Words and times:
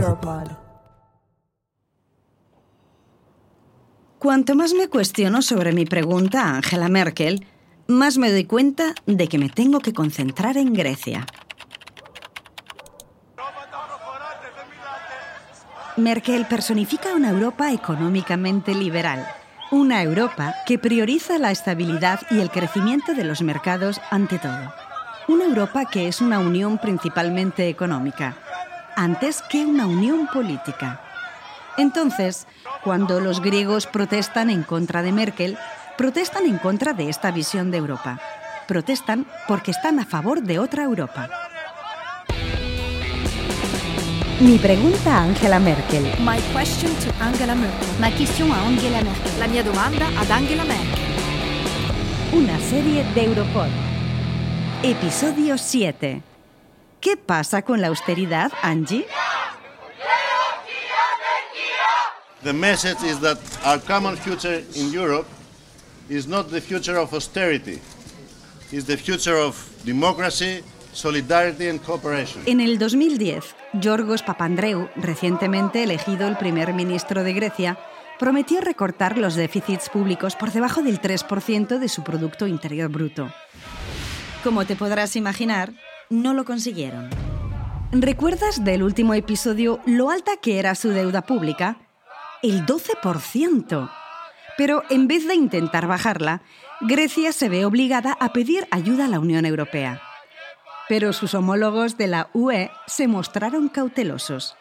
Europod. 0.00 0.48
Cuanto 4.18 4.54
más 4.54 4.74
me 4.74 4.88
cuestiono 4.88 5.42
sobre 5.42 5.72
mi 5.72 5.84
pregunta 5.86 6.42
a 6.42 6.56
Angela 6.56 6.88
Merkel, 6.88 7.46
más 7.86 8.18
me 8.18 8.30
doy 8.30 8.44
cuenta 8.44 8.94
de 9.06 9.28
que 9.28 9.38
me 9.38 9.48
tengo 9.48 9.80
que 9.80 9.92
concentrar 9.92 10.56
en 10.56 10.72
Grecia. 10.72 11.26
Merkel 15.96 16.46
personifica 16.46 17.14
una 17.14 17.30
Europa 17.30 17.72
económicamente 17.72 18.74
liberal, 18.74 19.26
una 19.70 20.02
Europa 20.02 20.54
que 20.66 20.78
prioriza 20.78 21.38
la 21.38 21.50
estabilidad 21.50 22.20
y 22.30 22.40
el 22.40 22.50
crecimiento 22.50 23.12
de 23.12 23.24
los 23.24 23.42
mercados 23.42 24.00
ante 24.10 24.38
todo. 24.38 24.72
Una 25.28 25.44
Europa 25.44 25.84
que 25.84 26.08
es 26.08 26.20
una 26.20 26.38
unión 26.38 26.78
principalmente 26.78 27.68
económica, 27.68 28.36
antes 28.96 29.42
que 29.42 29.64
una 29.64 29.86
unión 29.86 30.28
política. 30.32 31.00
Entonces, 31.76 32.46
cuando 32.84 33.20
los 33.20 33.40
griegos 33.40 33.86
protestan 33.86 34.50
en 34.50 34.62
contra 34.62 35.02
de 35.02 35.12
Merkel, 35.12 35.56
protestan 35.96 36.46
en 36.46 36.58
contra 36.58 36.92
de 36.92 37.08
esta 37.08 37.30
visión 37.30 37.70
de 37.70 37.78
Europa. 37.78 38.18
Protestan 38.66 39.26
porque 39.48 39.70
están 39.70 39.98
a 39.98 40.06
favor 40.06 40.42
de 40.42 40.58
otra 40.58 40.84
Europa. 40.84 41.28
Mi 44.40 44.56
pregunta 44.58 45.18
a 45.18 45.24
Angela 45.24 45.58
Merkel. 45.58 46.04
My 46.20 46.40
question 46.54 46.90
to 46.94 47.12
Angela 47.22 47.54
Merkel. 47.54 47.88
Ma 48.00 48.10
question 48.10 48.50
a 48.50 48.66
Angela 48.66 49.02
Merkel. 49.02 49.38
La 49.38 49.46
mia 49.46 49.62
domanda 49.62 50.06
ad 50.18 50.30
Angela 50.30 50.64
Merkel. 50.64 51.04
Una 52.32 52.58
serie 52.58 53.04
de 53.14 53.24
Europod. 53.24 53.68
Episodio 54.82 55.58
7. 55.58 56.29
¿Qué 57.00 57.16
pasa 57.16 57.62
con 57.62 57.80
la 57.80 57.88
austeridad, 57.88 58.52
Angie? 58.62 59.06
The 62.42 62.52
message 62.52 63.02
is 63.04 63.20
that 63.20 63.38
our 63.64 63.80
common 63.80 64.16
future 64.16 64.62
in 64.74 64.92
Europe 64.92 65.26
is 66.08 66.26
not 66.26 66.50
the 66.50 66.60
future 66.60 66.98
of 66.98 67.12
austerity, 67.12 67.78
it's 68.72 68.86
the 68.86 68.96
future 68.96 69.36
of 69.36 69.56
democracy, 69.84 70.62
solidarity 70.92 71.68
and 71.68 71.80
cooperation. 71.80 72.42
En 72.46 72.60
el 72.60 72.78
2010, 72.78 73.54
Yorgos 73.74 74.22
Papandreou, 74.22 74.88
recientemente 74.96 75.82
elegido 75.82 76.28
el 76.28 76.36
primer 76.36 76.72
ministro 76.74 77.24
de 77.24 77.32
Grecia, 77.32 77.78
prometió 78.18 78.60
recortar 78.60 79.16
los 79.16 79.34
déficits 79.34 79.88
públicos 79.88 80.36
por 80.36 80.50
debajo 80.52 80.82
del 80.82 81.00
3% 81.00 81.78
de 81.78 81.88
su 81.88 82.02
Producto 82.02 82.46
Interior 82.46 82.90
Bruto. 82.90 83.32
Como 84.42 84.64
te 84.64 84.76
podrás 84.76 85.16
imaginar, 85.16 85.72
no 86.10 86.34
lo 86.34 86.44
consiguieron. 86.44 87.08
¿Recuerdas 87.92 88.64
del 88.64 88.82
último 88.82 89.14
episodio 89.14 89.80
lo 89.86 90.10
alta 90.10 90.36
que 90.36 90.58
era 90.58 90.74
su 90.74 90.90
deuda 90.90 91.22
pública? 91.22 91.78
El 92.42 92.66
12%. 92.66 93.90
Pero 94.58 94.82
en 94.90 95.08
vez 95.08 95.26
de 95.26 95.34
intentar 95.34 95.86
bajarla, 95.86 96.42
Grecia 96.80 97.32
se 97.32 97.48
ve 97.48 97.64
obligada 97.64 98.16
a 98.20 98.32
pedir 98.32 98.66
ayuda 98.70 99.06
a 99.06 99.08
la 99.08 99.20
Unión 99.20 99.46
Europea. 99.46 100.02
Pero 100.88 101.12
sus 101.12 101.34
homólogos 101.34 101.96
de 101.96 102.08
la 102.08 102.28
UE 102.34 102.70
se 102.86 103.06
mostraron 103.06 103.68
cautelosos. 103.68 104.56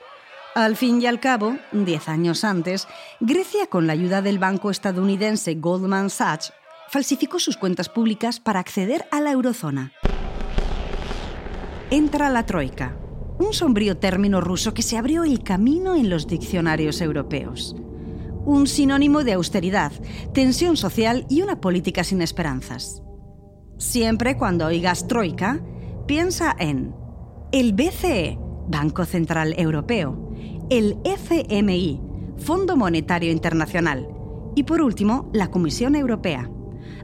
Al 0.54 0.76
fin 0.76 1.02
y 1.02 1.08
al 1.08 1.20
cabo, 1.20 1.58
diez 1.72 2.10
años 2.10 2.44
antes, 2.44 2.88
Grecia, 3.20 3.68
con 3.68 3.88
la 3.88 3.94
ayuda 3.94 4.22
del 4.22 4.40
banco 4.40 4.70
estadounidense 4.70 5.56
Goldman 5.56 6.10
Sachs, 6.10 6.54
falsificó 6.90 7.40
sus 7.40 7.58
cuentas 7.58 7.90
públicas 7.90 8.40
para 8.40 8.60
acceder 8.60 9.08
a 9.12 9.22
la 9.22 9.32
eurozona. 9.32 9.94
Entra 11.92 12.30
la 12.30 12.46
Troika, 12.46 12.96
un 13.40 13.52
sombrío 13.52 13.98
término 13.98 14.42
ruso 14.42 14.76
que 14.76 14.84
se 14.84 14.96
abrió 14.96 15.24
el 15.24 15.42
camino 15.42 15.96
en 15.96 16.12
los 16.12 16.28
diccionarios 16.28 17.02
europeos. 17.02 17.76
Un 18.46 18.68
sinónimo 18.68 19.24
de 19.24 19.34
austeridad, 19.34 19.92
tensión 20.32 20.78
social 20.78 21.26
y 21.30 21.42
una 21.42 21.60
política 21.60 22.04
sin 22.04 22.22
esperanzas. 22.22 23.02
Siempre 23.80 24.38
cuando 24.38 24.68
oigas 24.68 25.08
Troika, 25.08 25.62
piensa 26.06 26.56
en 26.60 26.94
el 27.52 27.74
BCE, 27.74 28.38
Banco 28.68 29.06
Central 29.06 29.56
Europeo, 29.58 30.32
el 30.70 31.00
FMI, 31.04 32.02
Fondo 32.38 32.78
Monetario 32.78 33.32
Internacional, 33.32 34.08
y 34.56 34.62
por 34.62 34.84
último, 34.84 35.32
la 35.34 35.50
Comisión 35.50 35.96
Europea. 35.96 36.52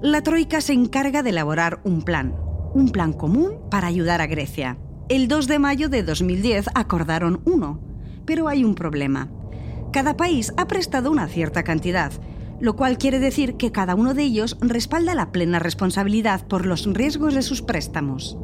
La 0.01 0.21
Troika 0.21 0.61
se 0.61 0.73
encarga 0.73 1.23
de 1.23 1.31
elaborar 1.31 1.81
un 1.85 2.03
plan, 2.03 2.44
un 2.75 2.89
plan 2.89 3.13
común 3.13 3.53
para 3.71 3.87
ayudar 3.87 4.21
a 4.21 4.27
Grecia. 4.27 4.77
El 5.07 5.29
2 5.29 5.47
de 5.47 5.59
mayo 5.59 5.87
de 5.87 6.03
2010 6.03 6.65
acordaron 6.75 7.41
uno, 7.45 7.79
pero 8.25 8.49
hay 8.49 8.65
un 8.65 8.75
problema. 8.75 9.29
Cada 9.93 10.17
país 10.17 10.51
ha 10.57 10.67
prestado 10.67 11.09
una 11.09 11.29
cierta 11.29 11.63
cantidad, 11.63 12.11
lo 12.59 12.75
cual 12.75 12.97
quiere 12.97 13.19
decir 13.19 13.55
que 13.55 13.71
cada 13.71 13.95
uno 13.95 14.13
de 14.13 14.23
ellos 14.23 14.57
respalda 14.59 15.15
la 15.15 15.31
plena 15.31 15.57
responsabilidad 15.57 16.45
por 16.47 16.65
los 16.65 16.85
riesgos 16.85 17.33
de 17.33 17.43
sus 17.43 17.61
préstamos. 17.61 18.37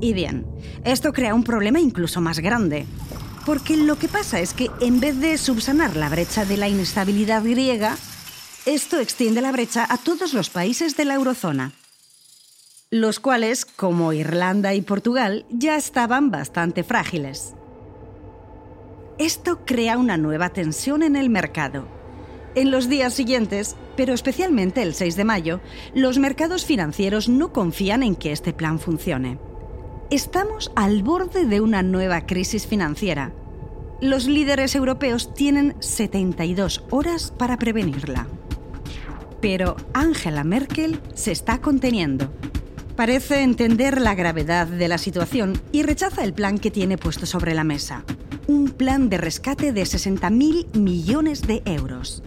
Y 0.00 0.12
bien, 0.12 0.46
esto 0.84 1.12
crea 1.12 1.34
un 1.34 1.42
problema 1.42 1.80
incluso 1.80 2.20
más 2.20 2.38
grande, 2.38 2.86
porque 3.44 3.76
lo 3.76 3.98
que 3.98 4.06
pasa 4.06 4.38
es 4.38 4.54
que 4.54 4.70
en 4.80 5.00
vez 5.00 5.18
de 5.18 5.36
subsanar 5.36 5.96
la 5.96 6.08
brecha 6.08 6.44
de 6.44 6.58
la 6.58 6.68
inestabilidad 6.68 7.42
griega, 7.42 7.96
esto 8.66 9.00
extiende 9.00 9.42
la 9.42 9.50
brecha 9.50 9.84
a 9.88 9.96
todos 9.96 10.32
los 10.32 10.48
países 10.48 10.96
de 10.96 11.06
la 11.06 11.14
eurozona 11.14 11.72
los 12.90 13.20
cuales, 13.20 13.66
como 13.66 14.14
Irlanda 14.14 14.72
y 14.72 14.80
Portugal, 14.80 15.44
ya 15.50 15.76
estaban 15.76 16.30
bastante 16.30 16.82
frágiles. 16.84 17.54
Esto 19.18 19.60
crea 19.66 19.98
una 19.98 20.16
nueva 20.16 20.50
tensión 20.50 21.02
en 21.02 21.14
el 21.14 21.28
mercado. 21.28 21.86
En 22.54 22.70
los 22.70 22.88
días 22.88 23.12
siguientes, 23.12 23.76
pero 23.94 24.14
especialmente 24.14 24.80
el 24.80 24.94
6 24.94 25.16
de 25.16 25.24
mayo, 25.24 25.60
los 25.94 26.18
mercados 26.18 26.64
financieros 26.64 27.28
no 27.28 27.52
confían 27.52 28.02
en 28.02 28.16
que 28.16 28.32
este 28.32 28.54
plan 28.54 28.78
funcione. 28.78 29.38
Estamos 30.10 30.72
al 30.74 31.02
borde 31.02 31.44
de 31.44 31.60
una 31.60 31.82
nueva 31.82 32.24
crisis 32.24 32.66
financiera. 32.66 33.32
Los 34.00 34.24
líderes 34.24 34.74
europeos 34.74 35.34
tienen 35.34 35.76
72 35.80 36.84
horas 36.88 37.34
para 37.36 37.58
prevenirla. 37.58 38.28
Pero 39.42 39.76
Angela 39.92 40.42
Merkel 40.42 41.00
se 41.14 41.32
está 41.32 41.60
conteniendo 41.60 42.32
parece 42.98 43.42
entender 43.42 44.00
la 44.00 44.16
gravedad 44.16 44.66
de 44.66 44.88
la 44.88 44.98
situación 44.98 45.62
y 45.70 45.84
rechaza 45.84 46.24
el 46.24 46.32
plan 46.32 46.58
que 46.58 46.72
tiene 46.72 46.98
puesto 46.98 47.26
sobre 47.26 47.54
la 47.54 47.62
mesa. 47.62 48.04
Un 48.48 48.70
plan 48.70 49.08
de 49.08 49.18
rescate 49.18 49.72
de 49.72 49.82
60.000 49.82 50.76
millones 50.76 51.42
de 51.42 51.62
euros. 51.64 52.24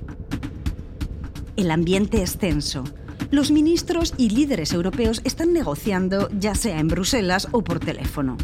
El 1.57 1.71
ambiente 1.71 2.23
es 2.23 2.37
tenso. 2.37 2.85
los 3.31 3.51
ministros 3.51 4.13
y 4.15 4.29
líderes 4.29 4.71
europeos 4.71 5.19
están 5.25 5.51
negociando 5.51 6.29
ya 6.39 6.55
sea 6.55 6.79
en 6.79 6.87
Bruselas 6.87 7.49
o 7.51 7.65
por 7.65 7.81
teléfono. 7.81 8.37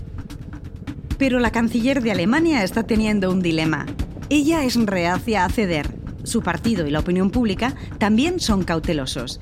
Pero 1.17 1.39
la 1.39 1.53
canciller 1.53 2.03
de 2.03 2.11
Alemania 2.11 2.61
está 2.65 2.83
teniendo 2.83 3.31
un 3.31 3.41
dilema. 3.41 3.85
Ella 4.29 4.65
es 4.65 4.75
reacia 4.75 5.45
a 5.45 5.49
ceder. 5.49 5.95
Su 6.23 6.41
partido 6.41 6.87
y 6.87 6.91
la 6.91 6.99
opinión 6.99 7.31
pública 7.31 7.73
también 7.99 8.41
son 8.41 8.65
cautelosos. 8.65 9.39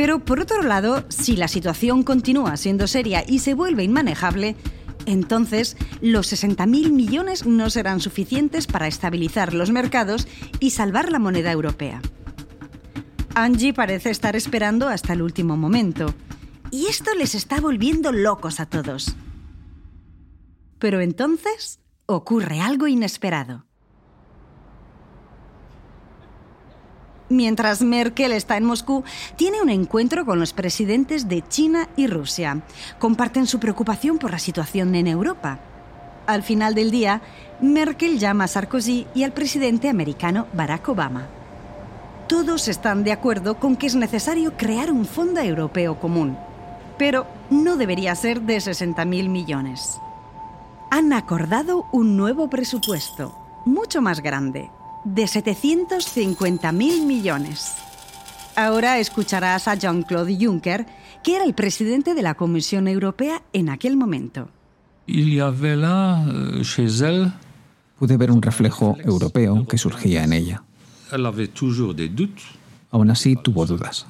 Pero 0.00 0.18
por 0.18 0.40
otro 0.40 0.62
lado, 0.62 1.04
si 1.10 1.36
la 1.36 1.46
situación 1.46 2.04
continúa 2.04 2.56
siendo 2.56 2.86
seria 2.86 3.22
y 3.28 3.40
se 3.40 3.52
vuelve 3.52 3.84
inmanejable, 3.84 4.56
entonces 5.04 5.76
los 6.00 6.32
60.000 6.32 6.90
millones 6.90 7.44
no 7.44 7.68
serán 7.68 8.00
suficientes 8.00 8.66
para 8.66 8.86
estabilizar 8.86 9.52
los 9.52 9.70
mercados 9.70 10.26
y 10.58 10.70
salvar 10.70 11.12
la 11.12 11.18
moneda 11.18 11.52
europea. 11.52 12.00
Angie 13.34 13.74
parece 13.74 14.08
estar 14.08 14.36
esperando 14.36 14.88
hasta 14.88 15.12
el 15.12 15.20
último 15.20 15.58
momento. 15.58 16.14
Y 16.70 16.86
esto 16.86 17.14
les 17.14 17.34
está 17.34 17.60
volviendo 17.60 18.10
locos 18.10 18.58
a 18.58 18.64
todos. 18.64 19.14
Pero 20.78 21.02
entonces 21.02 21.78
ocurre 22.06 22.62
algo 22.62 22.86
inesperado. 22.88 23.66
Mientras 27.30 27.80
Merkel 27.80 28.32
está 28.32 28.56
en 28.56 28.64
Moscú, 28.64 29.04
tiene 29.36 29.62
un 29.62 29.70
encuentro 29.70 30.26
con 30.26 30.40
los 30.40 30.52
presidentes 30.52 31.28
de 31.28 31.46
China 31.46 31.88
y 31.96 32.08
Rusia. 32.08 32.60
Comparten 32.98 33.46
su 33.46 33.60
preocupación 33.60 34.18
por 34.18 34.32
la 34.32 34.40
situación 34.40 34.96
en 34.96 35.06
Europa. 35.06 35.60
Al 36.26 36.42
final 36.42 36.74
del 36.74 36.90
día, 36.90 37.22
Merkel 37.60 38.18
llama 38.18 38.44
a 38.44 38.48
Sarkozy 38.48 39.06
y 39.14 39.22
al 39.22 39.32
presidente 39.32 39.88
americano 39.88 40.48
Barack 40.54 40.88
Obama. 40.88 41.28
Todos 42.26 42.66
están 42.66 43.04
de 43.04 43.12
acuerdo 43.12 43.60
con 43.60 43.76
que 43.76 43.86
es 43.86 43.94
necesario 43.94 44.56
crear 44.56 44.90
un 44.90 45.06
fondo 45.06 45.40
europeo 45.40 46.00
común, 46.00 46.36
pero 46.98 47.28
no 47.48 47.76
debería 47.76 48.12
ser 48.16 48.42
de 48.42 48.56
60.000 48.56 49.28
millones. 49.28 50.00
Han 50.90 51.12
acordado 51.12 51.86
un 51.92 52.16
nuevo 52.16 52.50
presupuesto, 52.50 53.38
mucho 53.64 54.02
más 54.02 54.20
grande, 54.20 54.72
de 55.04 55.24
750.000 55.24 57.06
millones. 57.06 57.74
Ahora 58.56 58.98
escucharás 58.98 59.68
a 59.68 59.74
Jean-Claude 59.74 60.36
Juncker, 60.38 60.86
que 61.22 61.36
era 61.36 61.44
el 61.44 61.54
presidente 61.54 62.14
de 62.14 62.22
la 62.22 62.34
Comisión 62.34 62.88
Europea 62.88 63.42
en 63.52 63.68
aquel 63.68 63.96
momento. 63.96 64.48
Euh, 65.06 66.62
Pude 67.98 68.16
ver 68.16 68.30
un 68.30 68.40
reflejo 68.40 68.96
europeo 69.04 69.66
que 69.66 69.76
surgía 69.76 70.24
en 70.24 70.32
ella. 70.32 70.62
Aún 72.90 73.10
así 73.10 73.36
tuvo 73.36 73.66
dudas. 73.66 74.06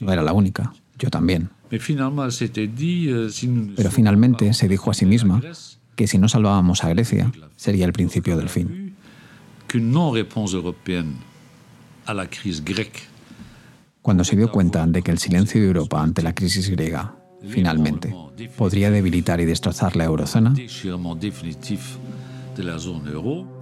No 0.00 0.12
era 0.12 0.22
la 0.22 0.32
única, 0.32 0.72
yo 0.98 1.10
también. 1.10 1.50
Euh, 1.72 1.78
Pero 3.76 3.90
finalmente 3.90 4.54
se 4.54 4.68
dijo 4.68 4.90
a 4.90 4.94
sí 4.94 5.06
misma 5.06 5.42
que 5.96 6.06
si 6.06 6.18
no 6.18 6.28
salvábamos 6.28 6.84
a 6.84 6.88
Grecia, 6.90 7.32
sería 7.56 7.84
el 7.86 7.92
principio 7.92 8.36
del 8.36 8.48
fin 8.48 8.96
cuando 14.06 14.22
se 14.22 14.36
dio 14.36 14.52
cuenta 14.52 14.86
de 14.86 15.02
que 15.02 15.10
el 15.10 15.18
silencio 15.18 15.60
de 15.60 15.66
Europa 15.66 16.00
ante 16.00 16.22
la 16.22 16.32
crisis 16.32 16.70
griega, 16.70 17.16
finalmente, 17.48 18.14
podría 18.56 18.88
debilitar 18.88 19.40
y 19.40 19.44
destrozar 19.46 19.96
la 19.96 20.04
eurozona, 20.04 20.54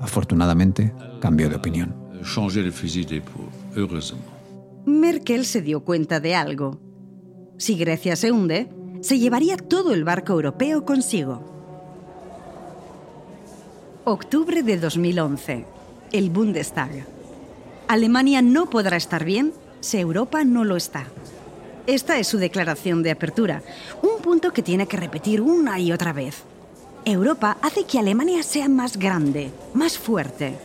afortunadamente 0.03 0.93
cambió 1.21 1.49
de 1.49 1.57
opinión. 1.57 1.95
Merkel 4.85 5.47
se 5.47 5.63
dio 5.63 5.83
cuenta 5.83 6.21
de 6.21 6.35
algo. 6.35 6.79
Si 7.57 7.77
Grecia 7.77 8.15
se 8.15 8.31
hunde, 8.31 8.69
se 9.01 9.19
llevaría 9.19 9.57
todo 9.57 9.95
el 9.95 10.05
barco 10.05 10.35
europeo 10.35 10.85
consigo. 10.85 11.43
Octubre 14.05 14.63
de 14.63 14.79
2011 14.79 15.74
el 16.15 16.31
Bundestag. 16.31 17.05
Alemania 17.89 18.41
no 18.41 18.71
podrá 18.71 18.97
estar 18.97 19.25
bien 19.25 19.53
si 19.81 19.99
Europa 19.99 20.45
no 20.45 20.63
lo 20.63 20.77
está. 20.77 21.07
Esta 21.89 22.21
es 22.21 22.29
su 22.29 22.39
declaración 22.39 23.03
de 23.03 23.11
apertura, 23.11 23.63
un 24.01 24.23
punto 24.23 24.53
que 24.53 24.63
tiene 24.63 24.87
que 24.87 24.97
repetir 24.97 25.41
una 25.41 25.81
y 25.81 25.91
otra 25.91 26.13
vez. 26.13 26.45
Europa 27.05 27.57
hace 27.63 27.83
que 27.83 27.99
Alemania 27.99 28.45
sea 28.45 28.69
más 28.69 28.97
grande, 28.97 29.51
más 29.75 29.99
fuerte. 29.99 30.57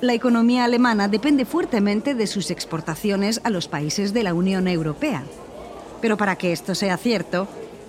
La 0.00 0.14
economía 0.14 0.64
alemana 0.64 1.08
depende 1.08 1.46
fuertemente 1.46 2.14
de 2.14 2.28
sus 2.28 2.52
exportaciones 2.52 3.40
a 3.42 3.50
los 3.50 3.66
países 3.66 4.14
de 4.14 4.22
la 4.22 4.34
Unión 4.34 4.68
Europea. 4.68 5.24
Pero 6.00 6.16
para 6.16 6.36
que 6.36 6.52
esto 6.52 6.76
sea 6.76 6.96
cierto, 6.96 7.48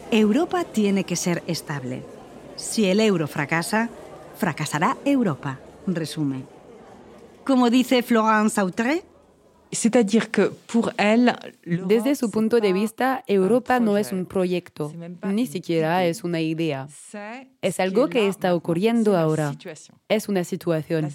Europa 0.09 0.63
tiene 0.63 1.03
que 1.03 1.15
ser 1.15 1.43
estable. 1.45 2.01
Si 2.55 2.85
el 2.85 2.99
euro 3.01 3.27
fracasa, 3.27 3.89
fracasará 4.35 4.97
Europa, 5.05 5.59
resume. 5.85 6.56
Como 7.47 7.69
dice 7.69 8.03
Florence 8.03 8.59
Autré, 8.59 9.05
desde 11.87 12.15
su 12.15 12.29
punto 12.29 12.59
de 12.59 12.73
vista, 12.73 13.23
Europa 13.25 13.79
no 13.79 13.97
es 13.97 14.11
un 14.11 14.25
proyecto, 14.25 14.91
ni 15.23 15.47
siquiera 15.47 16.03
es 16.03 16.25
una 16.25 16.41
idea. 16.41 16.89
Es 17.61 17.79
algo 17.79 18.09
que 18.09 18.27
está 18.27 18.53
ocurriendo 18.53 19.15
ahora. 19.15 19.55
Es 20.09 20.27
una 20.27 20.43
situación. 20.43 21.09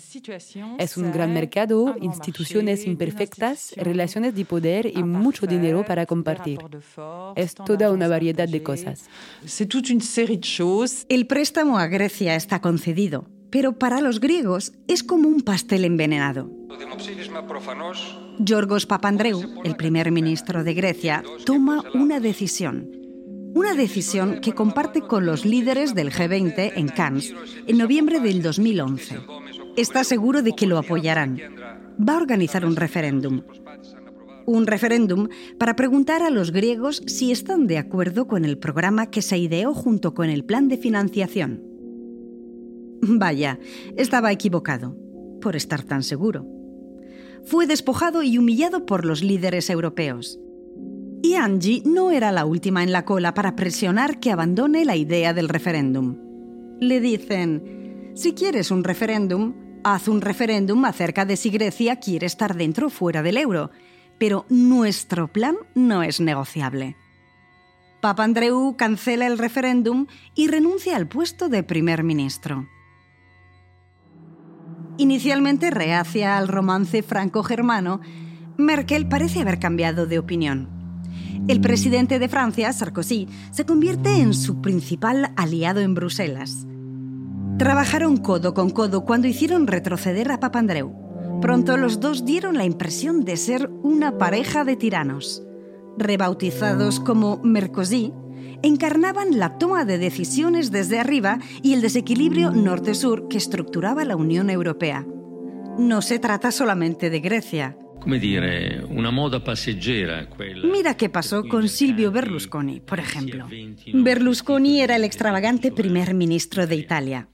Es 0.79 0.96
un 0.96 1.12
gran 1.12 1.34
mercado, 1.34 1.96
instituciones 2.00 2.87
imperfectas, 2.87 3.75
relaciones 3.76 4.34
de 4.34 4.46
poder 4.46 4.87
y 4.87 5.02
mucho 5.02 5.46
dinero 5.46 5.84
para 5.84 6.06
compartir. 6.06 6.61
Es 7.37 7.55
toda 7.55 7.93
una 7.93 8.08
variedad 8.08 8.49
de 8.49 8.62
cosas. 8.62 9.05
El 11.11 11.26
préstamo 11.26 11.79
a 11.79 11.87
Grecia 11.88 12.37
está 12.37 12.62
concedido 12.62 13.26
pero 13.52 13.78
para 13.78 14.00
los 14.00 14.19
griegos 14.19 14.72
es 14.88 15.04
como 15.04 15.28
un 15.28 15.43
pastel 15.43 15.84
envenenado. 15.84 16.50
Yorgos 18.38 18.87
Papandreou, 18.87 19.60
el 19.62 19.76
primer 19.76 20.10
ministro 20.10 20.64
de 20.64 20.72
Grecia, 20.72 21.22
toma 21.44 21.84
una 21.93 22.19
decisión. 22.19 22.90
Una 23.54 23.75
decisión 23.75 24.40
que 24.40 24.54
comparte 24.54 25.02
con 25.02 25.26
los 25.26 25.44
líderes 25.44 25.94
del 25.94 26.10
G20 26.10 26.72
en 26.76 26.88
Cannes 26.88 27.34
en 27.66 27.76
noviembre 27.76 28.20
del 28.20 28.40
2011. 28.40 29.20
Está 29.76 30.02
seguro 30.02 30.40
de 30.40 30.52
que 30.52 30.66
lo 30.66 30.78
apoyarán. 30.78 31.38
Va 32.00 32.14
a 32.14 32.22
organizar 32.22 32.64
un 32.64 32.75
referéndum. 32.75 33.43
Un 34.46 34.66
referéndum 34.66 35.28
para 35.58 35.76
preguntar 35.76 36.22
a 36.22 36.31
los 36.31 36.52
griegos 36.52 37.02
si 37.06 37.31
están 37.31 37.66
de 37.66 37.76
acuerdo 37.76 38.26
con 38.26 38.46
el 38.46 38.56
programa 38.56 39.10
que 39.10 39.20
se 39.20 39.36
ideó 39.36 39.74
junto 39.74 40.15
con 40.15 40.31
el 40.31 40.43
plan 40.43 40.69
de 40.69 40.79
financiación. 40.79 41.71
Vaya, 43.05 43.59
estaba 43.97 44.31
equivocado, 44.31 44.97
por 45.41 45.56
estar 45.56 45.82
tan 45.82 46.05
seguro. 46.05 46.47
Fue 47.44 47.67
despojado 47.67 48.23
y 48.23 48.39
humillado 48.39 48.87
por 48.87 49.05
los 49.05 49.23
líderes 49.23 49.71
europeos. 49.71 50.39
Y 51.21 51.35
Angie 51.35 51.82
no 51.85 52.13
era 52.13 52.31
la 52.31 52.44
última 52.44 52.85
en 52.85 52.93
la 52.93 53.05
cola 53.05 53.35
para 53.35 53.56
presionar 53.56 54.21
que 54.21 54.31
abandone 54.31 54.85
la 54.85 54.94
idea 54.94 55.35
del 55.35 55.49
referéndum. 55.49 56.17
Le 56.81 57.01
dicen, 57.01 58.13
si 58.15 58.35
quieres 58.35 58.71
un 58.71 58.85
referéndum, 58.85 59.55
haz 59.82 60.06
un 60.06 60.21
referéndum 60.21 60.85
acerca 60.85 61.25
de 61.25 61.37
si 61.37 61.51
Grecia 61.51 61.97
quiere 61.97 62.27
estar 62.27 62.56
dentro 62.56 62.87
o 62.87 62.91
fuera 62.91 63.23
del 63.23 63.37
euro, 63.37 63.71
pero 64.19 64.47
nuestro 64.49 65.27
plan 65.27 65.56
no 65.75 66.05
es 66.05 66.21
negociable. 66.21 66.97
Papandreou 68.01 68.77
cancela 68.77 69.27
el 69.27 69.39
referéndum 69.39 70.06
y 70.37 70.47
renuncia 70.47 70.97
al 70.97 71.09
puesto 71.09 71.49
de 71.49 71.63
primer 71.65 72.05
ministro. 72.05 72.69
Inicialmente 74.99 75.70
reacia 75.70 76.37
al 76.37 76.49
romance 76.49 77.03
franco-germano, 77.03 78.01
Merkel 78.58 79.08
parece 79.08 79.41
haber 79.41 79.58
cambiado 79.58 80.06
de 80.06 80.19
opinión. 80.19 80.69
El 81.49 81.61
presidente 81.61 82.19
de 82.19 82.29
Francia, 82.29 82.72
Sarkozy, 82.72 83.27
se 83.51 83.65
convierte 83.65 84.20
en 84.20 84.34
su 84.34 84.61
principal 84.61 85.32
aliado 85.37 85.81
en 85.81 85.94
Bruselas. 85.94 86.67
Trabajaron 87.58 88.17
codo 88.19 88.55
con 88.55 88.70
codo 88.70 89.05
cuando 89.05 89.29
hicieron 89.29 89.67
retroceder 89.67 90.31
a 90.31 90.41
Papandreou. 90.41 91.41
Pronto 91.41 91.77
los 91.77 91.99
dos 91.99 92.25
dieron 92.25 92.56
la 92.56 92.65
impresión 92.65 93.25
de 93.25 93.37
ser 93.37 93.70
una 93.82 94.19
pareja 94.19 94.65
de 94.65 94.77
tiranos. 94.77 95.43
Rebautizados 95.99 97.01
como 97.01 97.41
Mercosí, 97.43 98.13
encarnaban 98.63 99.39
la 99.39 99.58
toma 99.58 99.84
de 99.84 99.99
decisiones 99.99 100.70
desde 100.70 100.99
arriba 100.99 101.39
y 101.63 101.75
el 101.75 101.81
desequilibrio 101.81 102.51
norte-sur 102.51 103.29
que 103.29 103.39
estructuraba 103.39 104.05
la 104.05 104.17
Unión 104.17 104.51
Europea. 104.51 105.06
No 105.79 106.03
se 106.03 106.19
trata 106.19 106.51
solamente 106.51 107.11
de 107.11 107.20
Grecia. 107.20 107.77
Mira 110.65 110.96
qué 110.96 111.08
pasó 111.08 111.44
con 111.49 111.69
Silvio 111.69 112.11
Berlusconi, 112.11 112.81
por 112.81 112.99
ejemplo. 112.99 113.46
Berlusconi 113.93 114.81
era 114.81 114.96
el 114.96 115.05
extravagante 115.05 115.70
primer 115.70 116.15
ministro 116.15 116.67
de 116.67 116.77
Italia 116.77 117.29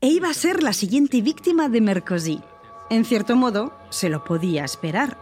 e 0.00 0.08
iba 0.08 0.28
a 0.28 0.34
ser 0.34 0.62
la 0.62 0.72
siguiente 0.72 1.20
víctima 1.22 1.68
de 1.68 1.80
Mercosí. 1.80 2.40
En 2.90 3.04
cierto 3.04 3.36
modo, 3.36 3.72
se 3.90 4.08
lo 4.08 4.24
podía 4.24 4.64
esperar. 4.64 5.18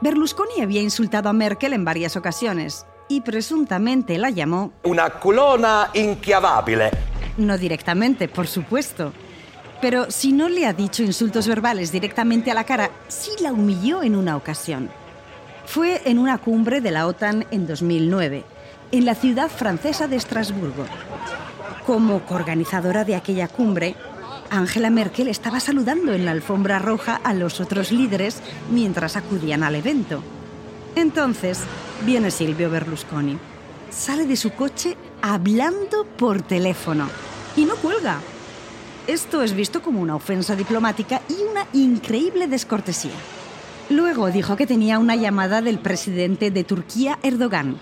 Berlusconi 0.00 0.60
había 0.60 0.82
insultado 0.82 1.28
a 1.28 1.32
Merkel 1.32 1.72
en 1.72 1.84
varias 1.84 2.16
ocasiones 2.16 2.86
y 3.12 3.20
presuntamente 3.20 4.16
la 4.16 4.30
llamó 4.30 4.72
una 4.84 5.10
culona 5.10 5.90
inchiavabile. 5.92 6.90
No 7.36 7.58
directamente, 7.58 8.26
por 8.26 8.46
supuesto. 8.46 9.12
Pero 9.82 10.10
si 10.10 10.32
no 10.32 10.48
le 10.48 10.64
ha 10.64 10.72
dicho 10.72 11.02
insultos 11.02 11.46
verbales 11.46 11.92
directamente 11.92 12.50
a 12.50 12.54
la 12.54 12.64
cara, 12.64 12.90
sí 13.08 13.32
la 13.40 13.52
humilló 13.52 14.02
en 14.02 14.16
una 14.16 14.36
ocasión. 14.36 14.90
Fue 15.66 16.00
en 16.06 16.18
una 16.18 16.38
cumbre 16.38 16.80
de 16.80 16.90
la 16.90 17.06
OTAN 17.06 17.44
en 17.50 17.66
2009, 17.66 18.44
en 18.92 19.04
la 19.04 19.14
ciudad 19.14 19.50
francesa 19.50 20.08
de 20.08 20.16
Estrasburgo. 20.16 20.86
Como 21.84 22.20
coorganizadora 22.20 23.04
de 23.04 23.16
aquella 23.16 23.48
cumbre, 23.48 23.94
Angela 24.48 24.88
Merkel 24.88 25.28
estaba 25.28 25.60
saludando 25.60 26.14
en 26.14 26.24
la 26.24 26.30
alfombra 26.30 26.78
roja 26.78 27.20
a 27.22 27.34
los 27.34 27.60
otros 27.60 27.92
líderes 27.92 28.40
mientras 28.70 29.16
acudían 29.16 29.64
al 29.64 29.74
evento. 29.74 30.22
Entonces 30.96 31.60
viene 32.04 32.30
Silvio 32.30 32.70
Berlusconi. 32.70 33.38
Sale 33.90 34.26
de 34.26 34.36
su 34.36 34.50
coche 34.52 34.96
hablando 35.20 36.04
por 36.04 36.42
teléfono 36.42 37.08
y 37.56 37.64
no 37.64 37.76
cuelga. 37.76 38.20
Esto 39.06 39.42
es 39.42 39.52
visto 39.54 39.82
como 39.82 40.00
una 40.00 40.14
ofensa 40.14 40.54
diplomática 40.54 41.20
y 41.28 41.42
una 41.50 41.66
increíble 41.72 42.46
descortesía. 42.46 43.10
Luego 43.90 44.30
dijo 44.30 44.56
que 44.56 44.66
tenía 44.66 44.98
una 44.98 45.16
llamada 45.16 45.60
del 45.60 45.78
presidente 45.78 46.50
de 46.50 46.64
Turquía, 46.64 47.18
Erdogan. 47.22 47.76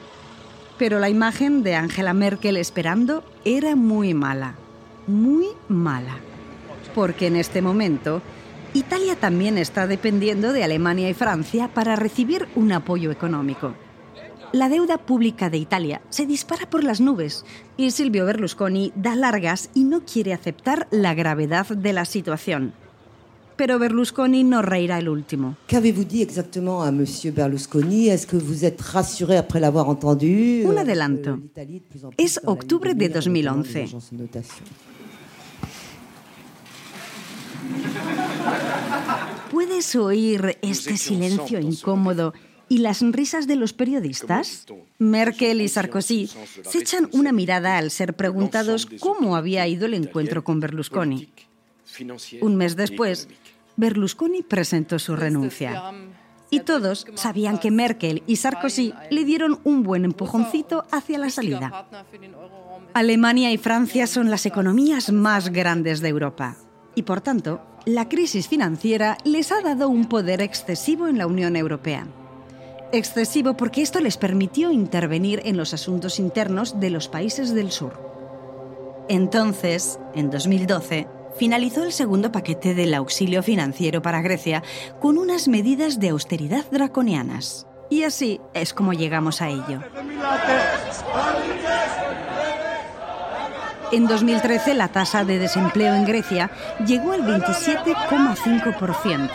Pero 0.79 0.99
la 0.99 1.11
imagen 1.11 1.63
de 1.63 1.75
Angela 1.75 2.15
Merkel 2.15 2.57
esperando 2.57 3.23
era 3.45 3.77
muy 3.77 4.15
mala. 4.15 4.55
Muy 5.07 5.49
mala 5.69 6.17
porque 6.95 7.27
en 7.27 7.37
este 7.37 7.63
momento 7.63 8.23
Italia 8.73 9.17
también 9.17 9.59
está 9.59 9.89
dependiendo 9.89 10.53
de 10.53 10.63
Alemania 10.63 11.11
y 11.11 11.15
Francia 11.15 11.69
para 11.75 11.97
recibir 11.97 12.47
un 12.55 12.71
apoyo 12.71 13.11
económico. 13.11 13.75
La 14.53 14.69
deuda 14.69 14.99
pública 14.99 15.51
de 15.51 15.59
Italia 15.59 16.03
se 16.11 16.25
dispara 16.25 16.71
por 16.71 16.85
las 16.85 17.01
nubes 17.01 17.45
y 17.77 17.91
Silvio 17.91 18.27
Berlusconi 18.27 18.93
da 18.95 19.17
largas 19.17 19.71
y 19.75 19.85
no 19.85 20.05
quiere 20.05 20.33
aceptar 20.33 20.87
la 20.91 21.15
gravedad 21.15 21.67
de 21.67 21.93
la 21.93 22.05
situación. 22.05 22.73
Pero 23.57 23.79
Berlusconi 23.79 24.45
no 24.45 24.63
reirá 24.63 24.99
el 24.99 25.09
último. 25.09 25.57
Qu'avez-vous 25.67 26.07
dit 26.07 26.23
exactement 26.23 26.83
a 26.83 26.91
monsieur 26.91 27.35
Berlusconi 27.35 28.09
Est-ce 28.09 28.27
que 28.27 28.37
vous 28.37 28.65
êtes 28.65 28.81
rassuré 28.81 29.37
après 29.37 29.61
l'avoir 29.61 29.89
entendu 29.89 30.65
Un 30.65 30.79
adelanto. 30.79 31.39
Es 32.17 32.41
octubre 32.47 32.95
de 32.95 33.09
2011. 33.09 33.67
¿Puedes 39.61 39.95
oír 39.95 40.57
este 40.63 40.97
silencio 40.97 41.61
incómodo 41.61 42.33
y 42.71 42.79
las 42.79 43.03
risas 43.03 43.47
de 43.47 43.57
los 43.57 43.75
periodistas? 43.75 44.65
Merkel 44.99 45.61
y 45.61 45.69
Sarkozy 45.69 46.31
se 46.63 46.79
echan 46.79 47.11
una 47.13 47.31
mirada 47.31 47.77
al 47.77 47.91
ser 47.91 48.15
preguntados 48.15 48.89
cómo 49.01 49.37
había 49.37 49.69
ido 49.69 49.85
el 49.85 49.93
encuentro 49.93 50.45
con 50.45 50.61
Berlusconi. 50.61 51.29
Un 52.41 52.57
mes 52.57 52.75
después, 52.75 53.29
Berlusconi 53.77 54.41
presentó 54.41 54.99
su 54.99 55.15
renuncia. 55.15 55.93
Y 56.49 56.61
todos 56.61 57.07
sabían 57.15 57.59
que 57.59 57.71
Merkel 57.71 58.23
y 58.27 58.37
Sarkozy 58.37 58.95
le 59.11 59.27
dieron 59.27 59.61
un 59.65 59.83
buen 59.83 60.07
empujoncito 60.07 60.87
hacia 60.91 61.19
la 61.19 61.29
salida. 61.29 61.87
Alemania 62.95 63.53
y 63.53 63.59
Francia 63.59 64.07
son 64.07 64.31
las 64.31 64.47
economías 64.47 65.13
más 65.13 65.51
grandes 65.51 66.01
de 66.01 66.09
Europa 66.09 66.57
y 66.95 67.03
por 67.03 67.21
tanto, 67.21 67.61
la 67.87 68.09
crisis 68.09 68.49
financiera 68.49 69.17
les 69.25 69.53
ha 69.53 69.61
dado 69.63 69.89
un 69.89 70.07
poder 70.07 70.43
excesivo 70.43 71.09
en 71.09 71.19
la 71.19 71.27
Unión 71.27 71.57
Europea. 71.57 72.07
Excesivo 72.93 73.55
porque 73.55 73.83
esto 73.83 74.01
les 74.01 74.17
permitió 74.17 74.71
intervenir 74.73 75.41
en 75.45 75.57
los 75.57 75.73
asuntos 75.75 76.19
internos 76.19 76.81
de 76.81 76.91
los 76.91 77.09
países 77.09 77.55
del 77.55 77.71
sur. 77.71 78.11
Entonces, 79.09 79.99
en 80.15 80.31
2012, 80.31 81.07
finalizó 81.37 81.85
el 81.85 81.93
segundo 81.93 82.33
paquete 82.33 82.75
del 82.75 82.95
auxilio 82.95 83.43
financiero 83.43 84.03
para 84.03 84.23
Grecia 84.23 84.63
con 85.01 85.19
unas 85.19 85.49
medidas 85.49 86.01
de 86.01 86.11
austeridad 86.11 86.65
draconianas. 86.71 87.67
Y 87.89 88.05
así 88.05 88.41
es 88.55 88.73
como 88.73 88.93
llegamos 88.93 89.41
a 89.41 89.49
ello. 89.49 89.81
En 93.93 94.07
2013 94.07 94.75
la 94.75 94.89
tasa 94.89 95.25
de 95.25 95.41
desempleo 95.41 95.95
en 95.95 96.05
Grecia 96.05 96.51
llegó 96.87 97.13
al 97.13 97.23
27,5%. 97.23 99.31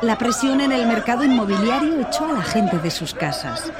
La 0.00 0.16
presión 0.16 0.62
en 0.62 0.72
el 0.72 0.86
mercado 0.86 1.22
inmobiliario 1.22 2.00
echó 2.00 2.24
a 2.26 2.32
la 2.32 2.42
gente 2.42 2.78
de 2.78 2.90
sus 2.90 3.12
casas. 3.12 3.70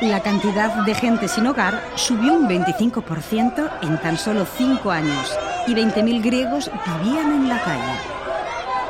La 0.00 0.20
cantidad 0.20 0.84
de 0.84 0.94
gente 0.94 1.26
sin 1.26 1.48
hogar 1.48 1.82
subió 1.96 2.34
un 2.34 2.48
25% 2.48 3.70
en 3.82 4.00
tan 4.00 4.16
solo 4.16 4.46
cinco 4.56 4.92
años 4.92 5.36
y 5.66 5.74
20.000 5.74 6.22
griegos 6.22 6.70
vivían 6.86 7.32
en 7.32 7.48
la 7.48 7.60
calle. 7.60 7.98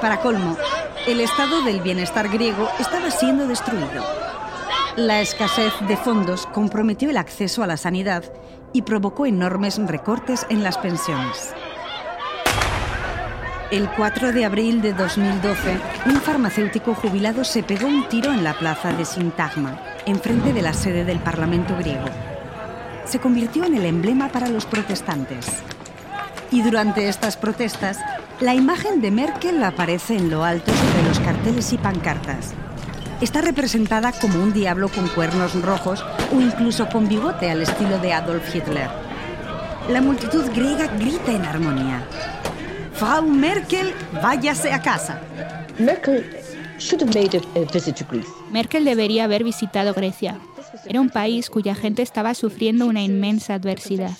Para 0.03 0.21
colmo, 0.21 0.59
el 1.07 1.21
estado 1.21 1.63
del 1.63 1.81
bienestar 1.81 2.29
griego 2.29 2.69
estaba 2.79 3.11
siendo 3.11 3.47
destruido. 3.47 4.05
La 4.97 5.23
escasez 5.23 5.73
de 5.89 5.97
fondos 5.97 6.47
comprometió 6.49 7.09
el 7.09 7.17
acceso 7.17 7.63
a 7.63 7.67
la 7.67 7.79
sanidad 7.79 8.25
y 8.73 8.83
provocó 8.83 9.27
enormes 9.27 9.79
recortes 9.79 10.47
en 10.49 10.63
las 10.63 10.79
pensiones. 10.79 11.55
El 13.71 13.89
4 13.89 14.33
de 14.33 14.45
abril 14.45 14.83
de 14.83 14.93
2012, 14.93 15.79
un 16.05 16.17
farmacéutico 16.21 16.95
jubilado 16.95 17.43
se 17.43 17.63
pegó 17.63 17.87
un 17.87 18.07
tiro 18.09 18.31
en 18.31 18.45
la 18.45 18.53
plaza 18.53 18.93
de 18.93 19.07
Sintagma, 19.07 19.81
enfrente 20.05 20.53
de 20.53 20.61
la 20.61 20.75
sede 20.75 21.07
del 21.07 21.21
Parlamento 21.21 21.75
griego. 21.79 22.05
Se 23.07 23.19
convirtió 23.19 23.65
en 23.65 23.75
el 23.75 23.87
emblema 23.87 24.29
para 24.29 24.49
los 24.49 24.67
protestantes. 24.67 25.47
Y 26.51 26.61
durante 26.61 27.09
estas 27.09 27.39
protestas, 27.39 27.99
la 28.41 28.55
imagen 28.55 29.01
de 29.01 29.11
Merkel 29.11 29.65
aparece 29.65 30.17
en 30.17 30.29
lo 30.29 30.45
alto 30.45 30.71
sobre 30.71 31.09
los 31.09 31.19
carteles 31.21 31.73
y 31.73 31.79
pancartas, 31.79 32.53
está 33.23 33.41
representada 33.41 34.13
como 34.13 34.43
un 34.43 34.53
diablo 34.53 34.89
con 34.89 35.07
cuernos 35.09 35.55
rojos 35.63 36.05
o 36.35 36.41
incluso 36.41 36.89
con 36.89 37.09
bigote 37.09 37.51
al 37.51 37.63
estilo 37.63 37.99
de 37.99 38.13
Adolf 38.13 38.55
Hitler. 38.55 38.89
La 39.89 40.01
multitud 40.01 40.45
griega 40.55 40.89
grita 40.89 41.33
en 41.33 41.45
armonía. 41.45 42.05
Frau 42.95 43.23
Merkel, 43.23 43.95
váyase 44.21 44.73
a 44.73 44.83
casa. 44.83 45.21
Merkel 45.79 46.43
Merkel 48.51 48.85
debería 48.85 49.25
haber 49.25 49.45
visitado 49.45 49.95
Grecia. 49.95 50.39
Era 50.87 51.01
un 51.01 51.11
país 51.11 51.49
cuya 51.49 51.75
gente 51.75 52.03
estaba 52.03 52.35
sufriendo 52.35 52.87
una 52.87 53.03
inmensa 53.03 53.55
adversidad. 53.55 54.11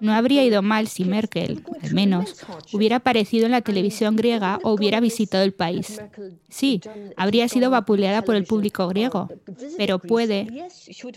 No 0.00 0.12
habría 0.12 0.44
ido 0.44 0.62
mal 0.62 0.88
si 0.88 1.04
Merkel, 1.04 1.62
al 1.82 1.94
menos, 1.94 2.36
hubiera 2.72 2.96
aparecido 2.96 3.46
en 3.46 3.52
la 3.52 3.60
televisión 3.60 4.16
griega 4.16 4.58
o 4.62 4.72
hubiera 4.72 5.00
visitado 5.00 5.44
el 5.44 5.52
país. 5.52 6.00
Sí, 6.48 6.80
habría 7.16 7.48
sido 7.48 7.70
vapuleada 7.70 8.22
por 8.22 8.36
el 8.36 8.44
público 8.44 8.88
griego, 8.88 9.28
pero 9.76 9.98
puede, 9.98 10.68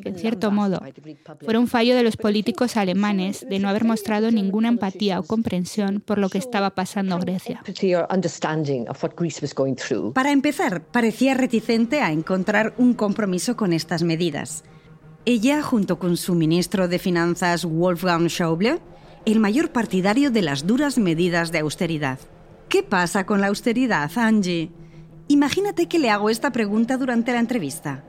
en 0.04 0.18
cierto 0.18 0.52
modo, 0.52 0.82
fuera 1.44 1.60
un 1.60 1.68
fallo 1.68 1.96
de 1.96 2.04
los 2.04 2.18
políticos 2.18 2.78
alemanes 2.78 3.46
de 3.48 3.60
no 3.60 3.70
haber 3.70 3.84
mostrado 3.84 4.32
ninguna 4.32 4.70
empatía 4.70 5.20
o 5.20 5.24
comprensión 5.24 6.02
por 6.02 6.18
lo 6.18 6.30
que 6.30 6.38
estaba 6.38 6.72
pasando 6.72 7.18
Grecia. 7.20 7.62
Para 10.14 10.32
empezar, 10.32 10.82
parecía 10.82 11.34
reticente 11.34 12.02
a 12.02 12.12
encontrar 12.12 12.74
un 12.78 12.94
compromiso 12.94 13.56
con 13.56 13.74
estas 13.74 14.04
medidas. 14.04 14.64
Ella, 15.30 15.62
junto 15.62 16.00
con 16.00 16.16
su 16.16 16.36
ministro 16.36 16.88
de 16.88 17.00
Finanzas 17.00 17.66
Wolfgang 17.66 18.30
Schäuble, 18.30 18.80
el 19.26 19.42
mayor 19.42 19.74
partidario 19.74 20.32
de 20.32 20.42
las 20.42 20.66
duras 20.66 20.98
medidas 20.98 21.52
de 21.52 21.60
austeridad. 21.60 22.18
¿Qué 22.70 22.82
pasa 22.82 23.26
con 23.26 23.42
la 23.42 23.48
austeridad, 23.48 24.10
Angie? 24.16 24.72
Imagínate 25.28 25.90
que 25.90 26.00
le 26.00 26.10
hago 26.12 26.30
esta 26.30 26.52
pregunta 26.52 26.96
durante 26.96 27.34
la 27.34 27.40
entrevista. 27.40 28.06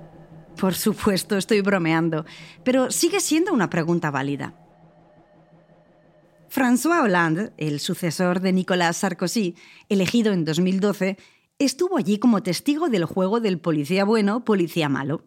Por 0.61 0.77
supuesto, 0.77 1.37
estoy 1.37 1.61
bromeando, 1.61 2.25
pero 2.63 2.93
sigue 2.93 3.19
siendo 3.19 3.53
una 3.53 3.69
pregunta 3.69 4.13
válida. 4.13 4.55
François 6.49 7.03
Hollande, 7.03 7.51
el 7.57 7.81
sucesor 7.81 8.39
de 8.39 8.53
Nicolas 8.53 8.99
Sarkozy, 8.99 9.57
elegido 9.89 10.33
en 10.33 10.45
2012, 10.45 11.19
estuvo 11.59 11.99
allí 11.99 12.21
como 12.21 12.45
testigo 12.45 12.89
del 12.89 13.07
juego 13.07 13.41
del 13.41 13.59
policía 13.59 14.05
bueno, 14.05 14.45
policía 14.45 14.89
malo. 14.89 15.25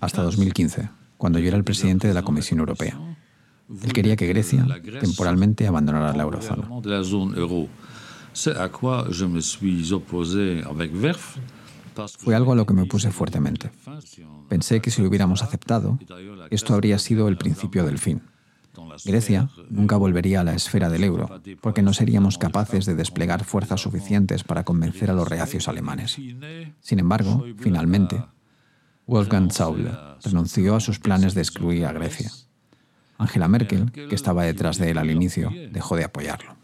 hasta 0.00 0.22
2015, 0.24 0.90
cuando 1.16 1.38
yo 1.38 1.46
era 1.46 1.56
el 1.56 1.62
presidente 1.62 2.08
de 2.08 2.14
la 2.14 2.22
Comisión 2.22 2.58
Europea. 2.58 2.98
Él 3.80 3.92
quería 3.92 4.16
que 4.16 4.26
Grecia 4.26 4.66
temporalmente 5.00 5.68
abandonara 5.68 6.12
la 6.16 6.24
eurozona. 6.24 6.68
Fue 12.18 12.34
algo 12.34 12.52
a 12.52 12.56
lo 12.56 12.66
que 12.66 12.74
me 12.74 12.82
opuse 12.82 13.10
fuertemente. 13.10 13.70
Pensé 14.48 14.80
que 14.80 14.90
si 14.90 15.02
lo 15.02 15.08
hubiéramos 15.08 15.42
aceptado, 15.42 15.98
esto 16.50 16.74
habría 16.74 16.98
sido 16.98 17.28
el 17.28 17.36
principio 17.36 17.84
del 17.84 17.98
fin. 17.98 18.22
Grecia 19.04 19.50
nunca 19.68 19.96
volvería 19.96 20.40
a 20.40 20.44
la 20.44 20.54
esfera 20.54 20.88
del 20.88 21.04
euro, 21.04 21.40
porque 21.60 21.82
no 21.82 21.92
seríamos 21.92 22.38
capaces 22.38 22.86
de 22.86 22.94
desplegar 22.94 23.44
fuerzas 23.44 23.80
suficientes 23.80 24.44
para 24.44 24.64
convencer 24.64 25.10
a 25.10 25.14
los 25.14 25.28
reacios 25.28 25.68
alemanes. 25.68 26.18
Sin 26.80 26.98
embargo, 26.98 27.44
finalmente, 27.58 28.24
Wolfgang 29.06 29.50
Schäuble 29.50 29.92
renunció 30.22 30.76
a 30.76 30.80
sus 30.80 30.98
planes 30.98 31.34
de 31.34 31.40
excluir 31.40 31.84
a 31.86 31.92
Grecia. 31.92 32.30
Angela 33.18 33.48
Merkel, 33.48 33.90
que 33.92 34.14
estaba 34.14 34.44
detrás 34.44 34.78
de 34.78 34.90
él 34.90 34.98
al 34.98 35.10
inicio, 35.10 35.50
dejó 35.72 35.96
de 35.96 36.04
apoyarlo. 36.04 36.59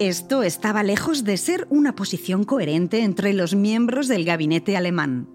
Esto 0.00 0.42
estaba 0.42 0.82
lejos 0.82 1.24
de 1.24 1.36
ser 1.36 1.66
una 1.70 1.94
posición 1.94 2.44
coherente 2.44 3.02
entre 3.02 3.32
los 3.32 3.54
miembros 3.54 4.08
del 4.08 4.24
gabinete 4.24 4.76
alemán. 4.76 5.28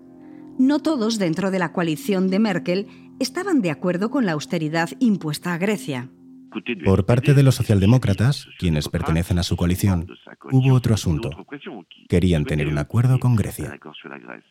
No 0.57 0.79
todos 0.79 1.19
dentro 1.19 1.51
de 1.51 1.59
la 1.59 1.73
coalición 1.73 2.29
de 2.29 2.39
Merkel 2.39 2.87
estaban 3.19 3.61
de 3.61 3.71
acuerdo 3.71 4.09
con 4.09 4.25
la 4.25 4.33
austeridad 4.33 4.89
impuesta 4.99 5.53
a 5.53 5.57
Grecia. 5.57 6.09
Por 6.85 7.05
parte 7.05 7.33
de 7.33 7.43
los 7.43 7.55
socialdemócratas, 7.55 8.47
quienes 8.59 8.87
pertenecen 8.87 9.39
a 9.39 9.43
su 9.43 9.57
coalición, 9.57 10.07
hubo 10.51 10.73
otro 10.73 10.93
asunto. 10.93 11.31
Querían 12.07 12.45
tener 12.45 12.67
un 12.67 12.77
acuerdo 12.77 13.19
con 13.19 13.35
Grecia. 13.35 13.77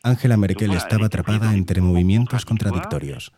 Angela 0.02 0.37
Merkel 0.37 0.73
estaba 0.73 1.07
atrapada 1.07 1.55
entre 1.55 1.81
movimientos 1.81 2.45
contradictorios. 2.45 3.33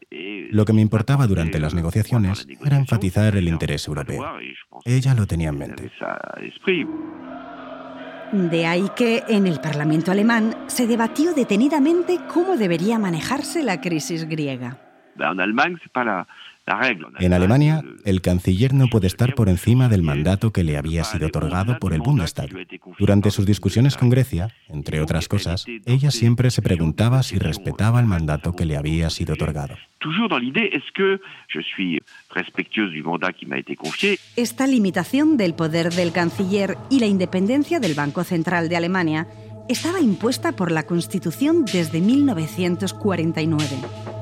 Lo 0.51 0.65
que 0.65 0.73
me 0.73 0.83
importaba 0.83 1.27
durante 1.27 1.59
las 1.59 1.75
negociaciones 1.75 2.47
era 2.65 2.77
enfatizar 2.77 3.37
el 3.37 3.49
interés 3.49 3.87
europeo. 3.89 4.25
Ella 4.85 5.15
lo 5.15 5.27
tenía 5.27 5.49
en 5.51 5.59
mente. 5.59 5.91
De 8.33 8.67
ahí 8.67 8.89
que 8.97 9.23
en 9.29 9.47
el 9.47 9.61
Parlamento 9.61 10.11
alemán 10.11 10.57
se 10.67 10.87
debatió 10.87 11.35
detenidamente 11.35 12.19
cómo 12.33 12.57
debería 12.57 12.99
manejarse 12.99 13.63
la 13.63 13.81
crisis 13.81 14.29
griega. 14.29 14.84
En 17.19 17.35
Alemania, 17.35 17.83
el 18.05 18.23
canciller 18.23 18.73
no 18.73 18.87
puede 18.89 19.07
estar 19.07 19.35
por 19.35 19.51
encima 19.51 19.91
del 19.91 20.03
mandato 20.03 20.51
que 20.51 20.65
le 20.65 20.79
había 20.79 21.05
sido 21.05 21.27
otorgado 21.27 21.79
por 21.79 21.93
el 21.93 22.01
Bundestag. 22.01 22.49
Durante 22.99 23.31
sus 23.31 23.45
discusiones 23.45 23.99
con 23.99 24.09
Grecia, 24.09 24.49
entre 24.69 25.03
otras 25.03 25.29
cosas, 25.29 25.67
ella 25.85 26.11
siempre 26.11 26.51
se 26.51 26.63
preguntaba 26.63 27.23
si 27.23 27.39
respetaba 27.39 28.01
el 28.01 28.07
mandato 28.07 28.55
que 28.55 28.65
le 28.65 28.79
había 28.79 29.11
sido 29.11 29.35
otorgado. 29.35 29.77
Esta 34.37 34.67
limitación 34.67 35.37
del 35.37 35.55
poder 35.55 35.93
del 35.93 36.13
canciller 36.13 36.79
y 36.91 37.01
la 37.01 37.07
independencia 37.07 37.79
del 37.79 37.95
Banco 37.95 38.25
Central 38.25 38.71
de 38.71 38.77
Alemania 38.77 39.29
estaba 39.69 40.01
impuesta 40.01 40.53
por 40.53 40.71
la 40.71 40.85
Constitución 40.85 41.67
desde 41.67 42.01
1949. 42.01 44.14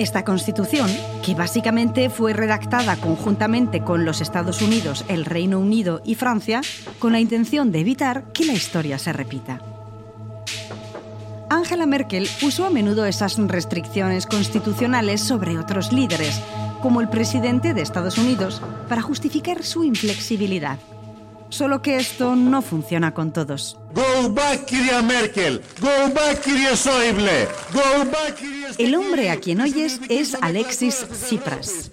Esta 0.00 0.24
constitución, 0.24 0.90
que 1.22 1.34
básicamente 1.34 2.08
fue 2.08 2.32
redactada 2.32 2.96
conjuntamente 2.96 3.82
con 3.82 4.06
los 4.06 4.22
Estados 4.22 4.62
Unidos, 4.62 5.04
el 5.08 5.26
Reino 5.26 5.58
Unido 5.58 6.00
y 6.06 6.14
Francia, 6.14 6.62
con 6.98 7.12
la 7.12 7.20
intención 7.20 7.70
de 7.70 7.80
evitar 7.80 8.32
que 8.32 8.46
la 8.46 8.54
historia 8.54 8.98
se 8.98 9.12
repita. 9.12 9.60
Angela 11.50 11.84
Merkel 11.84 12.26
usó 12.40 12.64
a 12.64 12.70
menudo 12.70 13.04
esas 13.04 13.36
restricciones 13.36 14.24
constitucionales 14.24 15.20
sobre 15.20 15.58
otros 15.58 15.92
líderes, 15.92 16.40
como 16.80 17.02
el 17.02 17.10
presidente 17.10 17.74
de 17.74 17.82
Estados 17.82 18.16
Unidos, 18.16 18.62
para 18.88 19.02
justificar 19.02 19.62
su 19.64 19.84
inflexibilidad. 19.84 20.78
Solo 21.50 21.82
que 21.82 21.96
esto 21.96 22.36
no 22.36 22.62
funciona 22.62 23.12
con 23.12 23.32
todos. 23.32 23.76
El 28.78 28.94
hombre 28.94 29.30
a 29.30 29.36
quien 29.36 29.60
oyes 29.60 30.00
es 30.08 30.36
Alexis 30.40 31.04
Tsipras. 31.10 31.90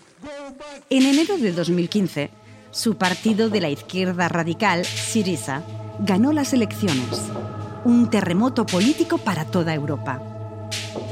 En 0.91 1.04
enero 1.04 1.38
de 1.38 1.52
2015, 1.52 2.30
su 2.72 2.98
partido 2.98 3.50
de 3.50 3.62
la 3.62 3.70
izquierda 3.70 4.30
radical, 4.30 4.86
Syriza, 4.86 5.63
ganó 6.00 6.34
las 6.34 6.54
elecciones. 6.54 7.24
Un 7.84 8.10
terremoto 8.12 8.65
político 8.65 9.17
para 9.17 9.46
toda 9.46 9.74
Europa. 9.74 10.22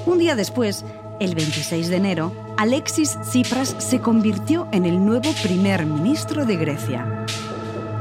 Un 0.05 0.19
día 0.19 0.36
después, 0.36 0.86
el 1.19 1.34
26 1.34 1.89
de 1.89 1.95
enero, 1.95 2.31
Alexis 2.58 3.19
Tsipras 3.21 3.75
se 3.79 3.99
convirtió 4.01 4.67
en 4.71 4.86
el 4.86 5.03
nuevo 5.03 5.31
primer 5.41 5.86
ministro 5.86 6.45
de 6.45 6.58
Grecia 6.58 7.25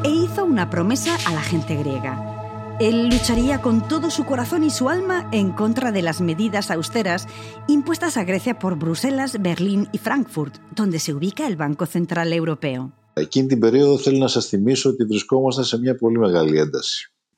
e 0.04 0.10
hizo 0.10 0.44
una 0.44 0.70
promesa 0.70 1.16
a 1.26 1.32
la 1.32 1.42
gente 1.42 1.74
griega. 1.74 2.76
Él 2.80 3.08
lucharía 3.08 3.62
con 3.62 3.86
todo 3.86 4.10
su 4.10 4.24
corazón 4.24 4.64
y 4.64 4.70
su 4.70 4.88
alma 4.88 5.28
en 5.32 5.52
contra 5.52 5.92
de 5.92 6.02
las 6.02 6.20
medidas 6.20 6.70
austeras 6.70 7.26
impuestas 7.68 8.16
a 8.16 8.24
Grecia 8.24 8.58
por 8.58 8.76
Bruselas, 8.76 9.40
Berlín 9.40 9.88
y 9.92 9.98
Frankfurt, 9.98 10.56
donde 10.74 10.98
se 10.98 11.14
ubica 11.14 11.46
el 11.46 11.56
Banco 11.56 11.86
Central 11.86 12.32
Europeo. 12.32 12.92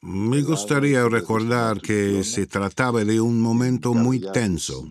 Me 0.02 0.42
gustaría 0.42 1.08
recordar 1.08 1.80
que 1.80 2.24
se 2.24 2.46
trataba 2.46 3.04
de 3.04 3.20
un 3.20 3.40
momento 3.40 3.92
muy 3.92 4.20
tenso. 4.32 4.84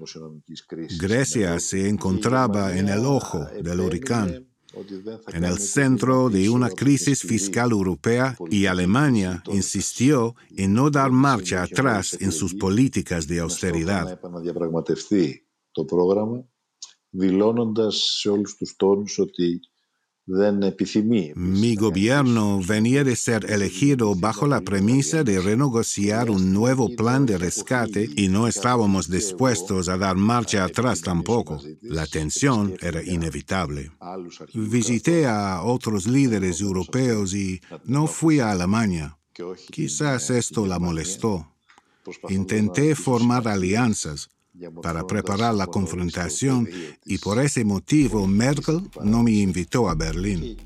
Grecia 0.99 1.59
se 1.59 1.89
encontraba 1.89 2.77
en 2.77 2.89
el 2.89 3.05
ojo 3.05 3.45
del 3.61 3.79
huracán 3.79 4.45
en 5.33 5.43
el 5.43 5.57
centro 5.59 6.29
de 6.29 6.49
una 6.49 6.69
crisis 6.69 7.21
fiscal 7.21 7.71
europea 7.71 8.37
y 8.49 8.65
Alemania 8.65 9.43
insistió 9.47 10.35
en 10.55 10.73
no 10.73 10.89
dar 10.89 11.11
marcha 11.11 11.63
atrás 11.63 12.17
en 12.19 12.31
sus 12.31 12.53
políticas 12.53 13.27
de 13.27 13.39
austeridad. 13.39 14.19
Mi 20.27 21.75
gobierno 21.75 22.59
venía 22.67 23.03
de 23.03 23.15
ser 23.15 23.45
elegido 23.51 24.15
bajo 24.15 24.47
la 24.47 24.61
premisa 24.61 25.23
de 25.23 25.39
renegociar 25.39 26.31
un 26.31 26.51
nuevo 26.51 26.89
plan 26.95 27.27
de 27.27 27.37
rescate 27.37 28.09
y 28.15 28.27
no 28.27 28.47
estábamos 28.47 29.07
dispuestos 29.07 29.87
a 29.87 29.99
dar 29.99 30.15
marcha 30.15 30.63
atrás 30.63 31.01
tampoco. 31.01 31.61
La 31.81 32.07
tensión 32.07 32.75
era 32.81 33.03
inevitable. 33.03 33.91
Visité 34.55 35.27
a 35.27 35.61
otros 35.61 36.07
líderes 36.07 36.59
europeos 36.59 37.35
y 37.35 37.61
no 37.83 38.07
fui 38.07 38.39
a 38.39 38.49
Alemania. 38.49 39.19
Quizás 39.69 40.31
esto 40.31 40.65
la 40.65 40.79
molestó. 40.79 41.51
Intenté 42.29 42.95
formar 42.95 43.47
alianzas, 43.47 44.29
para 44.82 45.06
preparar 45.06 45.54
la 45.54 45.66
confrontación 45.66 46.68
y 47.04 47.18
por 47.18 47.38
ese 47.38 47.64
motivo 47.64 48.26
Merkel 48.26 48.80
no 49.02 49.22
me 49.22 49.32
invitó 49.32 49.88
a 49.88 49.94
Berlín. 49.94 50.56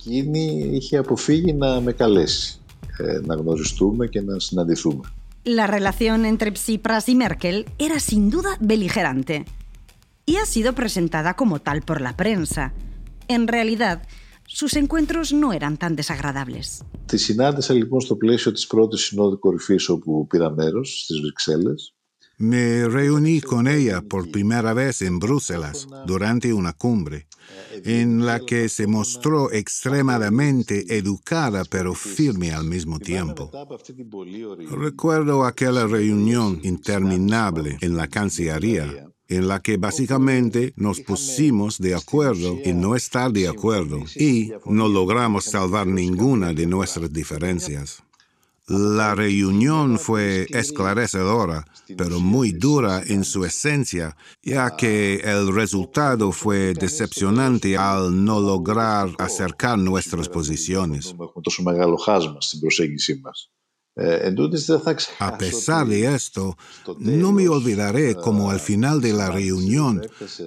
La 5.45 5.67
relación 5.67 6.25
entre 6.25 6.51
Tsipras 6.53 7.09
y 7.09 7.15
Merkel 7.15 7.67
era 7.79 8.01
sin 8.01 8.31
duda 8.31 8.57
beligerante 8.61 9.45
y 10.27 10.37
ha 10.37 10.47
sido 10.47 10.75
presentada 10.75 11.35
como 11.35 11.61
tal 11.61 11.83
por 11.83 12.01
la 12.01 12.17
prensa. 12.17 12.73
En 13.29 13.47
realidad, 13.47 14.07
sus 14.47 14.75
encuentros 14.77 15.33
no 15.33 15.53
eran 15.53 15.77
tan 15.77 15.97
desagradables. 15.97 16.83
Τη 17.07 17.19
συνάντησα 17.19 17.75
λοιπόν 17.75 18.01
στο 18.01 18.17
πλαίσιο 18.17 18.53
της 18.53 18.67
πρώτης 18.67 19.01
συνόδου 19.01 19.39
κορυφής 19.39 19.89
όπου 19.89 20.27
πήρα 20.27 20.51
μέρος 20.51 21.01
στις 21.03 21.21
Βρυξέλλες 21.21 21.95
me 22.40 22.88
reuní 22.88 23.42
con 23.42 23.68
ella 23.68 24.02
por 24.02 24.32
primera 24.32 24.74
vez 24.74 25.02
en 25.02 25.20
Bruselas 25.20 25.88
durante 26.08 26.54
una 26.54 26.74
cumbre, 26.74 27.28
en 27.84 28.26
la 28.26 28.40
que 28.40 28.70
se 28.70 28.88
mostró 28.88 29.52
extremadamente 29.52 30.98
educada 30.98 31.64
pero 31.70 31.94
firme 31.94 32.52
al 32.52 32.64
mismo 32.64 33.00
tiempo. 33.00 33.52
Recuerdo 34.72 35.46
aquella 35.46 35.86
reunión 35.86 36.62
interminable 36.64 37.78
en 37.82 37.98
la 37.98 38.08
Cancillería, 38.08 39.10
en 39.28 39.48
la 39.48 39.62
que 39.62 39.76
básicamente 39.76 40.74
nos 40.78 41.02
pusimos 41.02 41.78
de 41.78 41.94
acuerdo 41.94 42.58
en 42.64 42.80
no 42.80 42.96
estar 42.96 43.32
de 43.32 43.50
acuerdo 43.50 44.00
y 44.16 44.54
no 44.66 44.88
logramos 44.88 45.44
salvar 45.44 45.88
ninguna 45.88 46.54
de 46.54 46.66
nuestras 46.66 47.12
diferencias. 47.12 48.02
La 48.70 49.16
reunión 49.16 49.98
fue 49.98 50.46
esclarecedora, 50.50 51.66
pero 51.98 52.20
muy 52.20 52.52
dura 52.52 53.02
en 53.04 53.24
su 53.24 53.44
esencia, 53.44 54.16
ya 54.44 54.76
que 54.76 55.16
el 55.16 55.52
resultado 55.54 56.32
fue 56.32 56.76
decepcionante 56.76 57.76
al 57.78 58.24
no 58.24 58.40
lograr 58.40 59.10
acercar 59.18 59.80
nuestras 59.80 60.30
posiciones. 60.30 61.16
A 65.20 65.38
pesar 65.38 65.88
de 65.88 66.16
esto, 66.16 66.58
no 67.00 67.32
me 67.34 67.50
olvidaré 67.50 68.16
cómo 68.16 68.52
al 68.52 68.60
final 68.60 69.02
de 69.02 69.14
la 69.14 69.30
reunión 69.32 70.02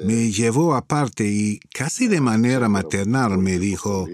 me 0.05 0.31
llevó 0.31 0.75
aparte 0.75 1.27
y 1.27 1.59
casi 1.75 2.07
de 2.07 2.21
manera 2.21 2.69
maternal 2.69 3.37
me 3.39 3.59
dijo, 3.59 4.07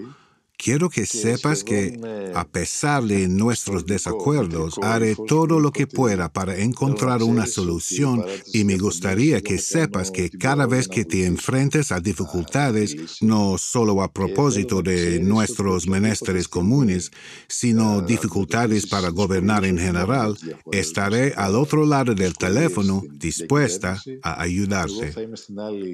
Quiero 0.61 0.89
que 0.89 1.05
sepas 1.05 1.63
que, 1.63 1.97
a 2.35 2.45
pesar 2.45 3.05
de 3.05 3.29
nuestros 3.29 3.85
desacuerdos, 3.85 4.77
haré 4.81 5.15
todo 5.15 5.57
lo 5.57 5.71
que 5.71 5.87
pueda 5.87 6.27
para 6.33 6.57
encontrar 6.57 7.23
una 7.23 7.47
solución 7.47 8.25
y 8.51 8.65
me 8.65 8.77
gustaría 8.77 9.39
que 9.39 9.57
sepas 9.57 10.11
que 10.11 10.29
cada 10.29 10.67
vez 10.67 10.89
que 10.89 11.05
te 11.05 11.25
enfrentes 11.25 11.93
a 11.93 12.01
dificultades, 12.01 13.21
no 13.21 13.57
solo 13.57 14.01
a 14.03 14.11
propósito 14.11 14.81
de 14.81 15.21
nuestros 15.21 15.87
menesteres 15.87 16.49
comunes, 16.49 17.09
sino 17.47 18.01
dificultades 18.01 18.85
para 18.85 19.09
gobernar 19.09 19.63
en 19.63 19.77
general, 19.77 20.37
estaré 20.73 21.33
al 21.37 21.55
otro 21.55 21.85
lado 21.85 22.13
del 22.13 22.33
teléfono 22.33 23.01
dispuesta 23.09 24.03
a 24.23 24.41
ayudarte. 24.41 25.13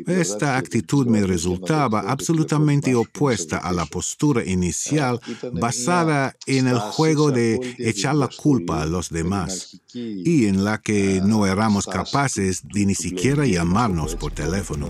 Esta 0.08 0.58
actitud 0.58 1.06
me 1.06 1.22
resultaba 1.22 2.00
absolutamente 2.00 2.96
opuesta 2.96 3.58
a 3.58 3.72
la 3.72 3.86
postura 3.86 4.42
inicial 4.56 5.20
basada 5.54 6.36
en 6.48 6.68
el 6.68 6.80
juego 6.80 7.32
de 7.32 7.76
echar 7.78 8.16
la 8.16 8.30
culpa 8.30 8.82
a 8.82 8.86
los 8.86 9.10
demás 9.10 9.80
y 9.94 10.48
en 10.48 10.64
la 10.66 10.80
que 10.80 11.22
no 11.24 11.46
éramos 11.46 11.86
capaces 11.86 12.64
de 12.68 12.86
ni 12.86 12.96
siquiera 12.96 13.46
llamarnos 13.46 14.16
por 14.16 14.32
teléfono. 14.32 14.90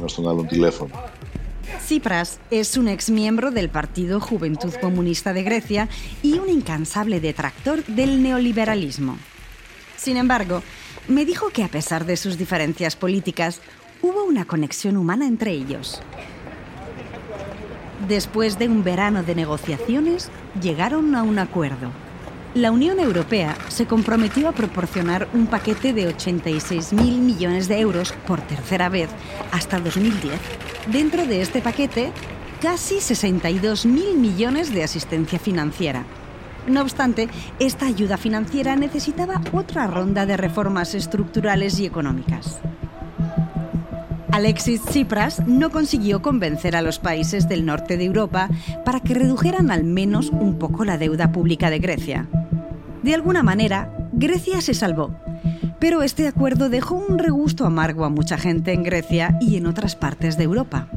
Tsipras 1.86 2.39
es 2.51 2.78
un 2.78 2.88
exmiembro 2.88 3.51
del 3.51 3.69
Partido 3.69 4.19
Juventud 4.19 4.73
Comunista 4.82 5.34
de 5.34 5.43
Grecia 5.43 5.89
y 6.23 6.39
un 6.39 6.49
incansable 6.49 7.19
detractor 7.19 7.84
del 7.86 8.23
neoliberalismo. 8.23 9.17
Sin 9.97 10.17
embargo, 10.17 10.62
me 11.08 11.25
dijo 11.25 11.49
que 11.49 11.63
a 11.63 11.67
pesar 11.67 12.06
de 12.06 12.17
sus 12.17 12.38
diferencias 12.38 12.95
políticas, 12.95 13.62
hubo 14.01 14.23
una 14.23 14.45
conexión 14.45 14.97
humana 14.97 15.28
entre 15.28 15.51
ellos. 15.51 16.01
Después 18.08 18.60
de 18.60 18.68
un 18.68 18.84
verano 18.84 19.24
de 19.24 19.34
negociaciones, 19.34 20.30
llegaron 20.62 21.15
a 21.15 21.24
un 21.24 21.39
acuerdo. 21.39 21.89
La 22.54 22.72
Unión 22.72 23.00
Europea 23.00 23.58
se 23.68 23.88
comprometió 23.88 24.48
a 24.48 24.52
proporcionar 24.52 25.28
un 25.34 25.48
paquete 25.48 25.91
de 25.91 26.15
86.000 26.15 27.18
millones 27.18 27.68
de 27.68 27.80
euros 27.80 28.13
por 28.28 28.41
tercera 28.41 28.89
vez 28.89 29.10
hasta 29.52 29.80
2010. 29.80 30.39
Dentro 30.91 31.26
de 31.26 31.41
este 31.41 31.62
paquete, 31.62 32.12
casi 32.62 32.98
62.000 32.98 34.15
millones 34.15 34.74
de 34.74 34.84
asistencia 34.84 35.39
financiera. 35.39 36.06
No 36.68 36.82
obstante, 36.82 37.28
esta 37.60 37.88
ayuda 37.88 38.18
financiera 38.18 38.76
necesitaba 38.76 39.41
otra 39.52 39.88
ronda 39.88 40.26
de 40.26 40.38
reformas 40.38 40.94
estructurales 40.94 41.80
y 41.80 41.86
económicas. 41.86 42.60
Alexis 44.36 44.82
Tsipras 44.82 45.48
no 45.48 45.69
consiguió 45.69 46.21
convencer 46.21 46.76
a 46.76 46.82
los 46.82 47.00
países 47.00 47.48
del 47.48 47.65
norte 47.65 47.95
de 47.95 48.04
Europa 48.04 48.50
para 48.84 49.00
que 49.00 49.13
redujeran 49.13 49.71
al 49.71 49.86
menos 49.86 50.30
un 50.30 50.60
poco 50.60 50.84
la 50.84 50.98
deuda 50.98 51.32
pública 51.32 51.69
de 51.69 51.80
Grecia. 51.80 52.28
De 53.02 53.13
alguna 53.15 53.43
manera, 53.43 53.89
Grecia 54.12 54.60
se 54.60 54.74
salvó, 54.74 55.15
pero 55.80 56.04
este 56.04 56.28
acuerdo 56.28 56.67
dejó 56.67 56.95
un 56.95 57.17
regusto 57.17 57.65
amargo 57.65 58.04
a 58.04 58.10
mucha 58.10 58.38
gente 58.38 58.74
en 58.74 58.84
Grecia 58.84 59.38
y 59.39 59.56
en 59.56 59.67
otras 59.67 59.95
partes 59.95 60.38
de 60.38 60.43
Europa. 60.43 60.89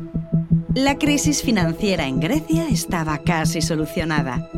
La 0.75 0.99
crisis 0.99 1.41
financiera 1.41 2.09
en 2.09 2.19
Grecia 2.19 2.67
estaba 2.69 3.19
casi 3.19 3.63
solucionada. 3.63 4.51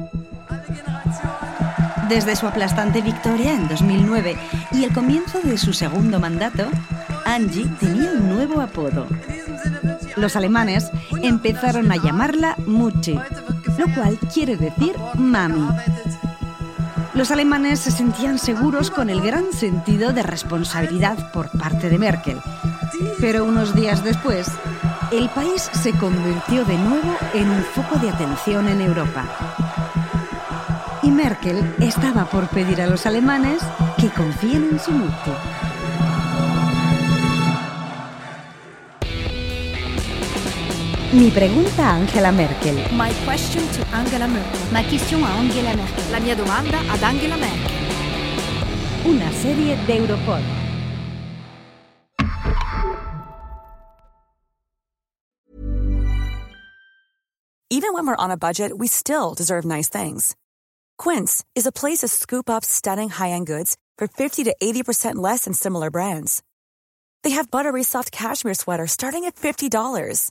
Desde 2.08 2.34
su 2.34 2.46
aplastante 2.46 3.02
victoria 3.02 3.52
en 3.52 3.68
2009 3.68 4.36
y 4.72 4.84
el 4.84 4.92
comienzo 4.94 5.38
de 5.42 5.58
su 5.58 5.74
segundo 5.74 6.18
mandato, 6.18 6.66
Angie 7.30 7.64
tenía 7.78 8.10
un 8.10 8.28
nuevo 8.28 8.60
apodo. 8.60 9.06
Los 10.16 10.34
alemanes 10.34 10.90
empezaron 11.22 11.92
a 11.92 11.96
llamarla 11.96 12.56
Muchi, 12.66 13.14
lo 13.78 13.94
cual 13.94 14.18
quiere 14.34 14.56
decir 14.56 14.96
mami. 15.14 15.68
Los 17.14 17.30
alemanes 17.30 17.78
se 17.78 17.92
sentían 17.92 18.36
seguros 18.36 18.90
con 18.90 19.10
el 19.10 19.20
gran 19.20 19.52
sentido 19.52 20.12
de 20.12 20.24
responsabilidad 20.24 21.30
por 21.30 21.48
parte 21.50 21.88
de 21.88 21.98
Merkel. 21.98 22.40
Pero 23.20 23.44
unos 23.44 23.76
días 23.76 24.02
después, 24.02 24.48
el 25.12 25.28
país 25.28 25.70
se 25.72 25.92
convirtió 25.92 26.64
de 26.64 26.78
nuevo 26.78 27.16
en 27.32 27.48
un 27.48 27.62
foco 27.62 27.96
de 28.00 28.10
atención 28.10 28.66
en 28.66 28.80
Europa. 28.80 29.24
Y 31.04 31.12
Merkel 31.12 31.76
estaba 31.78 32.24
por 32.24 32.48
pedir 32.48 32.82
a 32.82 32.88
los 32.88 33.06
alemanes 33.06 33.62
que 33.98 34.08
confíen 34.08 34.70
en 34.72 34.80
su 34.80 34.90
Mutti. 34.90 35.59
Mi 41.12 41.28
pregunta 41.28 41.82
a 41.82 41.94
Angela 41.94 42.30
Merkel. 42.30 42.76
My 42.92 43.12
question 43.24 43.66
to 43.72 43.84
Angela 43.92 44.28
Merkel. 44.28 44.60
Ma 44.70 44.80
question 44.84 45.20
a 45.24 45.26
Angela 45.26 45.74
Merkel. 45.74 46.10
La 46.12 46.20
mia 46.20 46.36
domanda 46.36 46.78
ad 46.88 47.02
Angela 47.02 47.36
Merkel. 47.36 47.72
Una 49.06 49.32
serie 49.32 49.76
de 49.86 49.96
Europod. 49.96 50.40
Even 57.70 57.92
when 57.92 58.06
we're 58.06 58.14
on 58.14 58.30
a 58.30 58.36
budget, 58.36 58.78
we 58.78 58.86
still 58.86 59.34
deserve 59.34 59.64
nice 59.64 59.88
things. 59.88 60.36
Quince 60.96 61.44
is 61.56 61.66
a 61.66 61.72
place 61.72 62.02
to 62.02 62.08
scoop 62.08 62.48
up 62.48 62.64
stunning 62.64 63.08
high-end 63.08 63.48
goods 63.48 63.76
for 63.98 64.06
50 64.06 64.44
to 64.44 64.54
80% 64.62 65.16
less 65.16 65.44
than 65.44 65.54
similar 65.54 65.90
brands. 65.90 66.44
They 67.24 67.30
have 67.30 67.50
buttery 67.50 67.82
soft 67.82 68.12
cashmere 68.12 68.54
sweaters 68.54 68.92
starting 68.92 69.24
at 69.24 69.34
$50 69.34 70.30